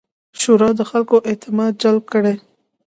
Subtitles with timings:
[0.41, 2.35] شورا د خلکو اعتماد جلب کړي.